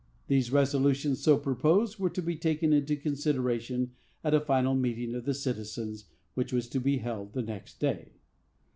[0.25, 3.91] These resolutions, so proposed, were to be taken into consideration
[4.23, 8.13] at a final meeting of the citizens, which was to be held the next day.